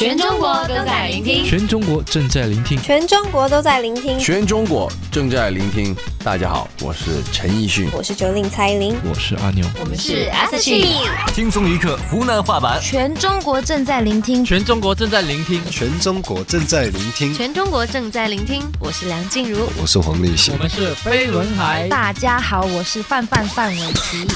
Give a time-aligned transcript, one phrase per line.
[0.00, 5.94] 全中国都在聆听，全中国正在聆听，全中国都在聆听，全中国正在聆听。
[6.24, 10.94] 大家好，我是陈奕迅，我是九零蔡依林，我是阿牛，我们是 S H E。
[11.34, 12.80] 轻松一刻，湖南话版。
[12.82, 18.62] 全中国正在聆听，全中国正在聆听，全中国正在聆听，全中国正在聆听。
[18.80, 21.86] 我是梁静茹，我是黄立行，我们是飞轮海。
[21.90, 24.26] 大家好，我是范范范玮琪。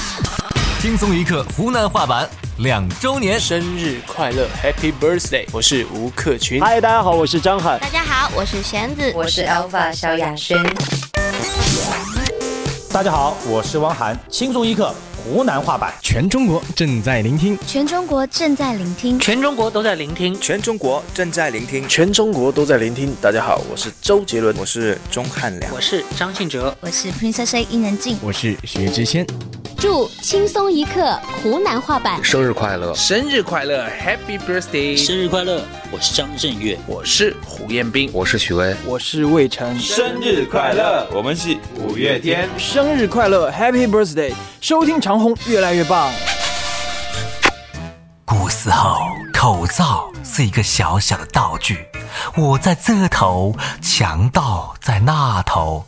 [0.79, 2.29] 轻松一刻，湖南话版。
[2.59, 5.45] 两周年生日快乐，Happy Birthday！
[5.51, 6.61] 我是吴克群。
[6.63, 7.77] 嗨，大家好，我是张翰。
[7.81, 9.11] 大家好，我是弦子。
[9.13, 10.57] 我是 Alpha，萧亚轩。
[12.93, 14.17] 大家好，我是汪涵。
[14.29, 23.13] 轻松一刻，湖南话版，全中国正在聆听，全中国正在聆听，全中国都在聆听，全中国正在聆听，全中国都在聆听。
[23.21, 29.27] 大家好，我是周杰伦，我是钟汉良，我是张信哲，我是 Princess A 伊能静，我是薛之谦。
[29.87, 31.13] 祝轻松一刻
[31.43, 32.91] 湖南话版生日快乐！
[32.95, 34.97] 生日快乐，Happy Birthday！
[34.97, 35.61] 生日快乐！
[35.91, 39.79] 我是张震岳，我是胡彦斌，我是许巍，我是魏晨。
[39.79, 41.07] 生日快乐！
[41.13, 42.49] 我们是五月天。
[42.57, 44.33] 生日快乐，Happy Birthday！
[44.59, 46.11] 收听长虹越来越棒。
[48.25, 48.95] 古时候，
[49.35, 51.85] 口罩是一个小小的道具。
[52.35, 55.85] 我在这头，强盗在那头。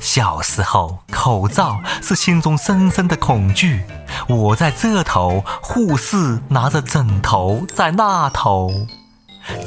[0.00, 3.82] 小时候，口罩是心中深深的恐惧。
[4.28, 8.72] 我在这头，护士拿着枕头在那头。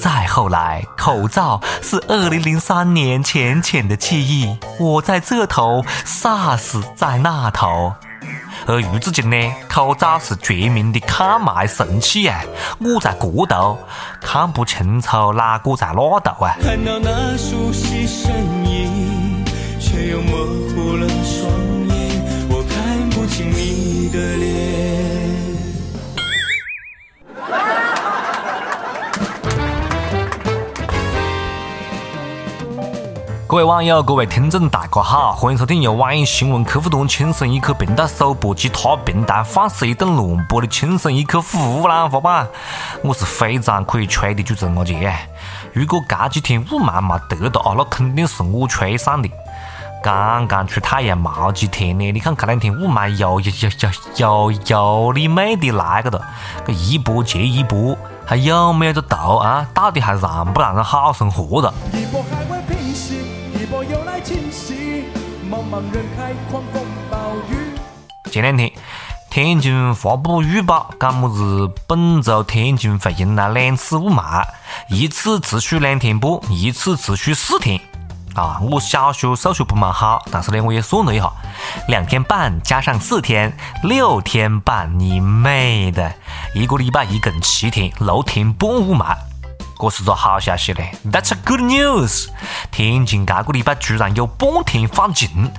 [0.01, 4.57] 再后来，口罩是二零零三年浅浅的记忆。
[4.79, 7.93] 我在这头，萨斯在那头。
[8.65, 9.35] 而如今呢，
[9.69, 12.41] 口罩是全民的抗霾神器啊！
[12.79, 13.77] 我在这头，
[14.21, 16.55] 看不清楚哪个在哪头啊！
[16.61, 18.33] 看到那熟悉身
[18.65, 18.72] 影。
[19.93, 20.37] 却又模
[20.71, 21.47] 糊了双
[21.87, 25.43] 眼，我看不清你的脸。
[33.47, 42.47] 各位网友，各位听众大家好，欢迎收听由网易新闻客户端“轻松一刻”频道首播，其他平台放肆一顿乱播的“轻松一刻”服务啦，伙伴，
[43.03, 45.13] 我是非常可以吹的主持人阿杰。
[45.71, 49.29] 如果这几天雾霾没得的啊，那肯定是我吹散的。
[50.03, 53.71] 刚刚出太阳没几天呢，你看这两天雾霾又又又
[54.17, 56.21] 又又又你妹的来个了，
[56.67, 59.65] 这一波接一波，还有没有个头啊？
[59.73, 61.73] 到底还让不让人好生活了？
[68.29, 68.69] 前两天，
[69.29, 74.43] 天津发布预报，讲么子，本周天津会迎来两次雾霾，
[74.89, 77.79] 一次持续两天半，一次持续四天。
[78.35, 81.31] 啊，我小学数学不蛮好，但是呢，我也算了一下，
[81.87, 84.83] 两天半加上四天，六天半。
[84.99, 86.11] 你妹的，
[86.53, 89.15] 一个礼拜一共七天，六天半雾霾，
[89.79, 92.27] 这是个好消息嘞 t h a t s a good news。
[92.71, 95.51] 天津这个礼拜居然有半天放晴，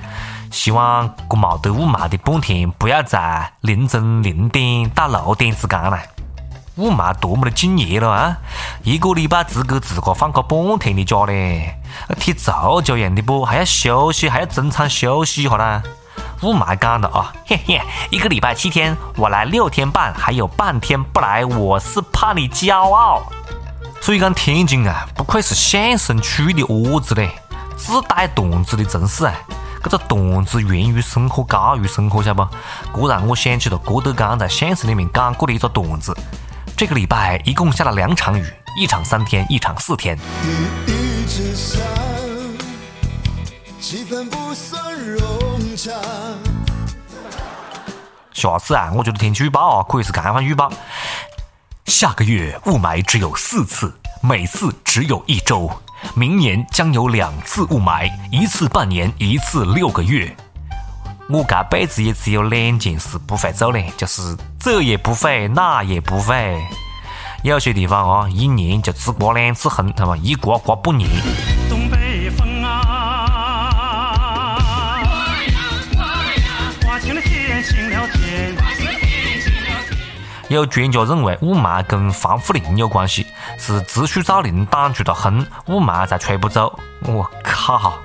[0.50, 6.13] 希望这没得雾霾的半天不要在凌晨零点到六点之间来。
[6.76, 8.36] 雾霾多么的敬业了啊！
[8.82, 11.72] 一个礼拜只给自个放个半天的假嘞，
[12.08, 12.50] 那踢足
[12.82, 13.44] 球样的不？
[13.44, 15.80] 还要休息，还要中场休息一下啦！
[16.42, 17.80] 雾霾干的啊，嘿嘿，
[18.10, 23.22] 一个礼拜七天，我来六天半，还有半天不来，我是怕你骄傲。
[24.00, 27.30] 所以讲天津啊，不愧是相声区的窝子嘞，
[27.76, 29.32] 自带段子的城市啊。
[29.84, 32.34] 这个段子源于生活，高于生活，晓得
[32.90, 33.02] 不？
[33.06, 36.12] 这让我想起了郭德纲在相声里面讲过的一个段子。
[36.76, 38.44] 这个礼拜一共下了两场雨，
[38.76, 40.18] 一场三天，一场四天。
[48.32, 50.70] 下次啊，我觉得天气预报啊可以是看看预报。
[51.86, 55.70] 下个月雾霾只有四次，每次只有一周。
[56.16, 60.34] 明年将有两次雾霾，一次半年，一次六个月。
[61.30, 64.36] 我这辈子也只有两件事不会做嘞，就是。
[64.64, 66.58] 这也不会，那也不会。
[67.42, 71.06] 有些地方啊，一年就只刮两次风，他妈一刮刮半年。
[71.68, 72.96] 东北风啊！
[80.48, 83.26] 有专家认为雾霾跟防护林有关系，
[83.58, 86.72] 是植树造林挡住了风，雾霾才吹不走。
[87.02, 87.98] 我靠！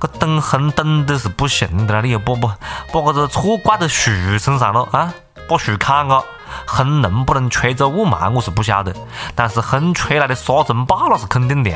[0.00, 2.48] 这等风等的是不行的，了，你又把把
[2.90, 5.12] 把这个错怪到树身上了啊！
[5.48, 6.22] 把树砍了，
[6.66, 8.94] 风能不能吹走雾霾，我是不晓得。
[9.34, 11.72] 但是风吹来的沙尘暴那是肯定的。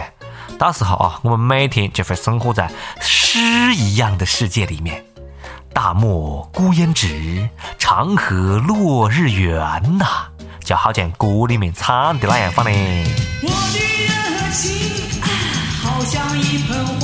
[0.59, 2.71] 到时候啊，我们每天就会生活在
[3.01, 3.39] 诗
[3.75, 5.03] 一样的世界里面。
[5.73, 7.49] 大漠孤烟直，
[7.79, 9.59] 长河落日圆
[9.97, 10.25] 呐，
[10.63, 12.71] 就好像歌里面唱的那样放的。
[15.83, 17.02] 好像一盆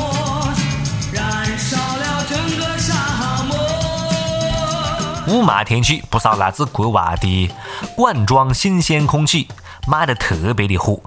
[5.29, 7.51] 雾霾天气，不少来自国外的
[7.95, 9.47] 罐装新鲜空气
[9.87, 10.99] 卖得特别的火。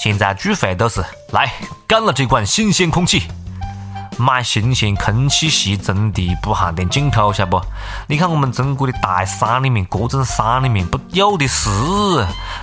[0.00, 1.52] 现在聚会都是来
[1.86, 3.22] 干了这罐新鲜空气。
[4.18, 7.60] 买新鲜空气吸，真的不含点进口，晓得不？
[8.08, 11.68] 你看我们中国的大山里面，各种山里面不有的是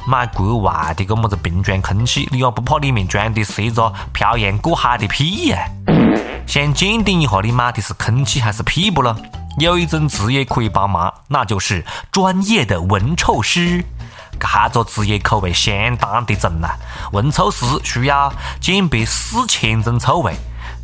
[0.07, 5.59] 买国外的个么子瓶装空气，你也不怕里面装的是一个漂洋过海的屁啊？
[6.47, 9.15] 先鉴定一下你买的是空气还是屁不咯？
[9.59, 13.83] 有一种职业可以帮忙，那就是专业的闻臭师，
[14.39, 16.75] 个职业口味相当的重啊。
[17.11, 18.31] 闻臭师需要
[18.61, 20.33] 鉴别四千种臭味。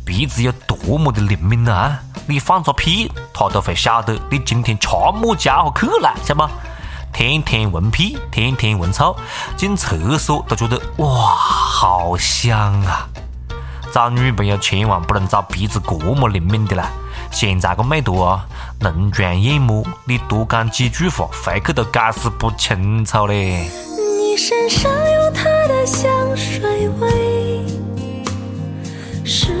[0.08, 1.98] 鼻子有多么的灵敏呢？
[2.26, 6.48] 你放个屁，他都会晓得你今天吃么家伙去了，晓得吗？
[7.12, 9.14] 天天闻屁，天天闻臭，
[9.54, 13.06] 进厕所都觉得哇，好香啊！
[13.92, 16.90] 找女朋友千万不能找鼻子这么灵敏的啦！
[17.30, 18.46] 现在个妹坨啊，
[18.80, 23.68] 浓妆艳抹，你多讲几句话，回去都解释不清楚嘞。
[24.18, 27.62] 你身上有她的香水味，
[29.22, 29.57] 是。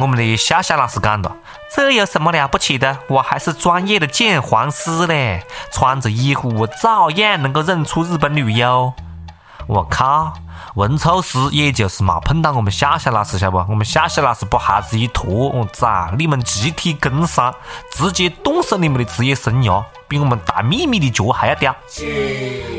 [0.00, 1.36] 我们的夏夏老师讲了，
[1.72, 2.98] 这有什么了不起的？
[3.06, 8.92] 我还是专业的鉴黄师嘞，穿着衣服我照样能够认出日本女优。
[9.68, 10.32] 我靠，
[10.74, 13.58] 文丑时也就是没碰到我们夏夏老师，晓得不？
[13.70, 17.54] 我们夏夏老师把孩子一拖，我操，你们集体工伤，
[17.92, 21.72] 直接断送你们的职业生涯，比我们打秘密的脚还要叼。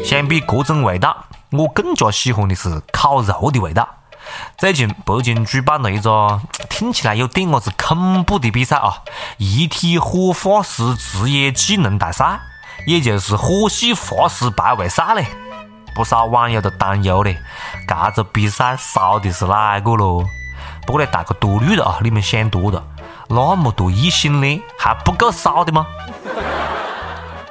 [0.03, 1.15] 相比各种味道。
[1.57, 3.87] 我更加喜欢的是烤肉的味道。
[4.57, 8.97] 最近北京举办了一个听起来有点子恐怖的比赛啊，
[9.37, 12.39] 遗体火化师职业技能大赛，
[12.87, 15.25] 也就是火系法师排位赛嘞。
[15.93, 17.37] 不少网友都担忧嘞，
[17.87, 20.25] 这个比赛烧的是哪个咯？
[20.85, 22.83] 不过呢，大家多虑了啊，你们想多了，
[23.29, 25.87] 那么多异性恋还不够烧的吗？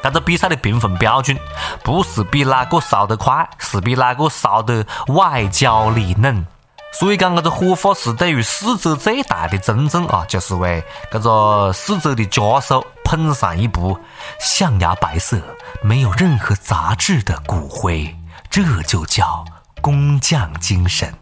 [0.04, 1.34] 但个比赛的评分标准，
[1.82, 6.46] 不是比哪个烧得快，是比哪个烧得外焦里嫩。
[6.92, 13.98] 所以讲，搿个火法师对于死者最大的尊重啊，就是为搿个死者的家属捧上一部
[14.38, 15.40] 象牙白色、
[15.80, 18.14] 没有任何杂质的骨灰。
[18.50, 19.42] 这就叫
[19.80, 21.14] 工匠精神。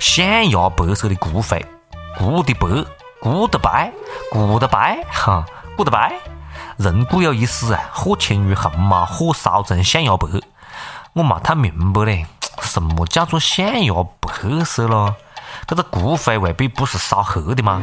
[0.00, 1.64] 象牙白色的骨灰，
[2.18, 2.84] 骨的白，
[3.22, 3.92] 骨的白，
[4.32, 5.44] 骨的白，哈，
[5.76, 6.12] 骨的白。
[6.78, 10.28] 人固有一死啊，或轻于鸿毛，或烧成象牙白。
[11.14, 12.26] 我没太明白嘞，
[12.62, 15.16] 什么叫做象牙白色咯？
[15.66, 17.80] 这个骨灰未必不是烧黑的吗？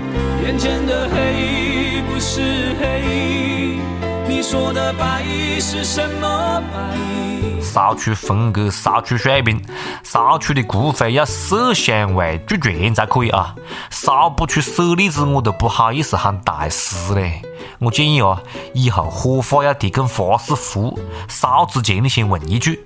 [7.61, 9.59] 烧出风格，烧出水平，
[10.03, 13.55] 烧出的骨灰要色香味俱全才可以啊！
[13.89, 17.41] 烧不出舍利子，我都不好意思喊大师嘞。
[17.83, 18.41] 我建议哦，
[18.73, 20.97] 以后火化要提供法师服务，
[21.27, 22.81] 烧之前你先问一句，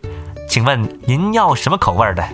[0.49, 2.27] 请问您要什么口味的？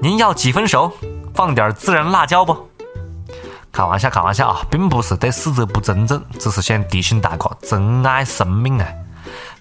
[0.00, 0.90] 您要几分熟？
[1.34, 2.56] 放点孜然辣椒不？
[3.70, 8.88] 开玩笑，开玩笑啊，并不是对逝者不尊重，只是想提醒大家珍爱生命啊！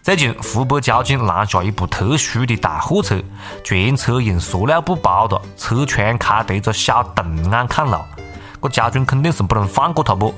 [0.01, 3.21] 最近湖北交警拦下一部特殊的大货车，
[3.61, 7.97] 全车用塑料布包着，车窗开对着小洞眼看路，
[8.63, 10.33] 这交警肯定是不能放过他不？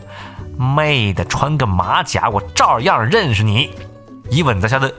[0.59, 3.69] 妹的，穿个马甲我照样认识你。
[4.29, 4.93] 一问才晓得，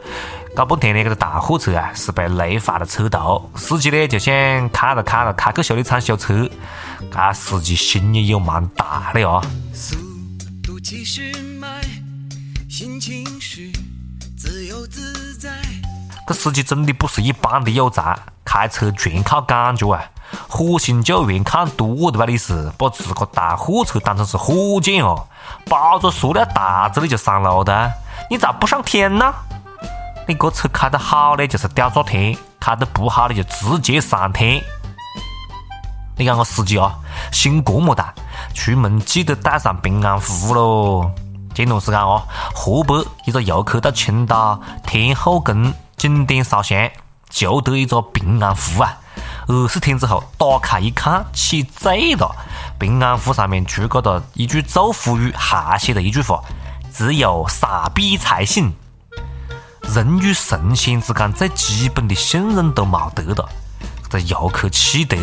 [0.57, 4.35] 搞半天那个大货车啊是被雷翻了车道，司机呢就想
[4.71, 6.49] 开了开了开去修理厂修车，
[7.13, 9.43] 这司机心也有蛮大的哦。
[16.27, 20.03] 这司机真的不是一般的有才，开车全靠感觉啊。
[20.49, 22.25] 火星救援看多了吧？
[22.27, 25.27] 你是把自个大货车当成是火箭哦？
[25.69, 27.93] 包着塑料袋子你就上楼的？
[28.29, 29.33] 你咋不上天呢？
[30.27, 34.63] 你个车开得好嘞，就是吊炸天；开得不好嘞，就直接上天。
[36.17, 36.95] 你看我司机啊，
[37.33, 38.13] 心这么大，
[38.55, 41.11] 出门记得带上平安符喽。
[41.55, 42.23] 前段时间啊，
[42.55, 42.95] 河北
[43.25, 46.89] 一个游客到青岛天后宫景点烧香，
[47.29, 49.00] 求得一个平安符啊。
[49.53, 52.31] 二十天之后，打开一看，气贼了。
[52.79, 56.41] 平安符上面除了哒一句祝福语，还写了一句话
[56.95, 58.73] ：“只有傻逼才信。”
[59.93, 63.45] 人与神仙之间最基本的信任都冇得哒，
[64.09, 65.19] 这游客气得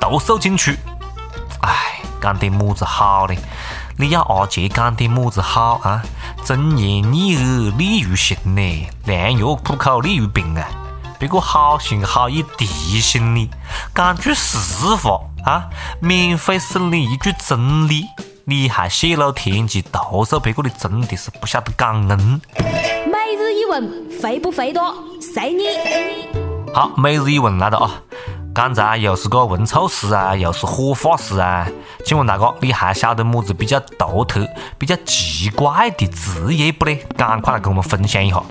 [0.00, 0.76] 投诉进去。
[1.62, 3.40] 哎，讲点么子好呢？
[3.96, 6.02] 你要阿杰讲点么子好啊？
[6.44, 10.68] 忠言逆耳利于行呢，良药苦口利于病啊。
[11.20, 12.64] 别个好心好意提
[12.98, 13.48] 醒你，
[13.94, 14.56] 讲句实
[14.94, 15.68] 话啊，
[16.00, 18.06] 免费送你一句真理，
[18.46, 22.40] 你还泄露天机投诉别个的，真的是不晓得感恩。
[22.56, 24.82] 每日一问，回不回多？
[25.20, 25.64] 随你。
[26.72, 28.00] 好，每日一问来了啊！
[28.54, 31.68] 刚才又是个文丑师啊，又是火化师啊，
[32.02, 34.48] 请问大哥，你还晓得么子比较独特、
[34.78, 37.06] 比较奇怪的职业不嘞？
[37.14, 38.42] 赶快来跟我们分享一下。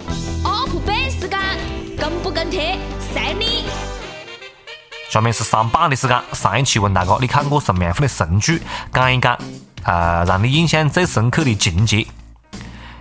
[5.10, 6.16] 下面是上榜的时间。
[6.34, 8.62] 上一期问大家，你看过什么样的神剧？
[8.94, 9.36] 讲一讲，
[9.84, 12.06] 呃，让你印象最深刻的情节。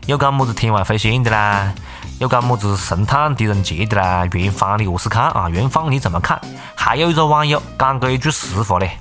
[0.07, 1.71] 有讲么子天外飞仙的啦，
[2.19, 4.27] 有讲么子神探狄仁杰的啦。
[4.33, 5.51] 元芳，你何是看啊？
[5.51, 6.41] 元芳，你怎么看？
[6.75, 8.97] 还有一个网友讲过一句实话嘞：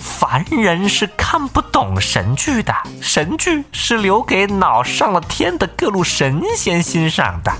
[0.00, 7.52] 凡人是看不懂神剧的，神剧是留给脑上了天的各路神仙欣赏的。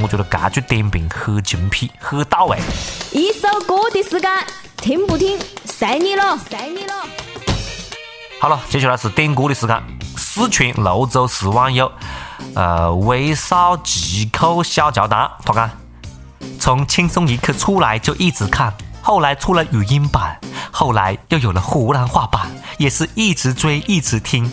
[0.00, 2.56] 我觉得这句点评很精辟，很到位。
[3.12, 4.30] 一首歌的时间，
[4.76, 6.92] 听不听，随你了，随你了。
[8.40, 9.82] 好了，接下来是点歌的时间。
[10.16, 11.90] 四川泸州市网友，
[12.54, 15.68] 呃，微少几口小乔丹，他讲：
[16.60, 20.40] 从《轻松一刻》出来就一直看，后来出了语音版，
[20.70, 24.48] 后来又有了湖南话版，也是一直追，一直听。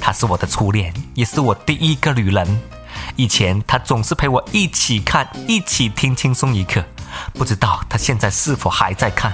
[0.00, 2.75] 她是我的初恋，也是我第一个女人。
[3.16, 6.84] 以前他总是陪我一起看，一起听轻松一刻，
[7.32, 9.32] 不知道他现在是否还在看。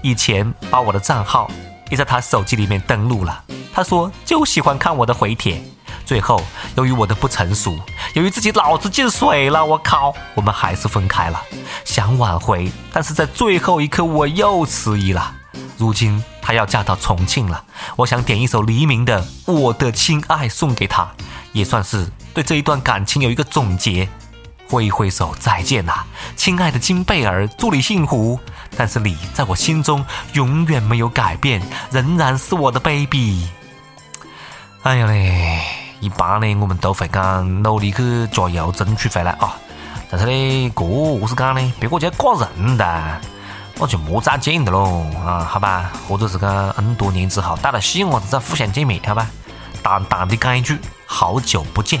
[0.00, 1.50] 以前把我的账号
[1.90, 5.62] 也在他手机里面登录了，他说就喜欢看我的回帖。
[6.06, 6.42] 最后
[6.74, 7.76] 由于我的不成熟，
[8.14, 11.38] 由于自己脑子进水了，我靠，我们还是分开了。
[11.84, 15.34] 想挽回，但是在最后一刻我又迟疑了。
[15.76, 17.62] 如今他要嫁到重庆了，
[17.96, 21.06] 我想点一首黎明的《我的亲爱》送给他，
[21.52, 22.08] 也算是。
[22.38, 24.08] 对这一段感情有一个总结，
[24.70, 28.38] 挥挥手再见啦，亲爱的金贝尔，祝你幸福。
[28.76, 30.04] 但是你在我心中
[30.34, 33.48] 永远没有改变，仍然是我的 baby。
[34.84, 35.62] 哎呀嘞，
[35.98, 39.58] 一般呢，我们都会讲努力去加油争取回来啊。
[40.08, 41.72] 但是呢，这我是讲呢？
[41.80, 43.20] 别个就要挂人的，
[43.80, 45.90] 那就莫再见的喽啊，好吧？
[46.08, 49.26] 或者是讲很多年之后，带了细娃子再互相见面，好吧？
[49.82, 52.00] 淡淡的讲一句，好久不见。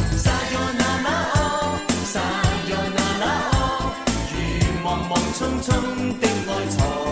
[5.71, 5.73] 心
[6.19, 7.04] 的爱藏。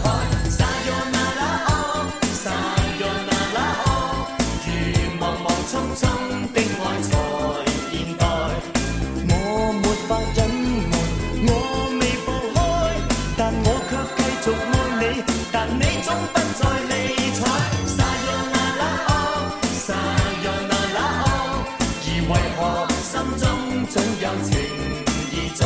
[25.59, 25.65] 在